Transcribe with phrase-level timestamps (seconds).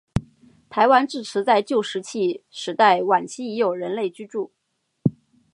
[0.67, 4.51] 台湾至迟在旧石器时代晚期已有人类居住。